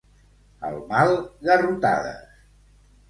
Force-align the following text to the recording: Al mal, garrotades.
Al 0.69 0.79
mal, 0.93 1.13
garrotades. 1.49 2.45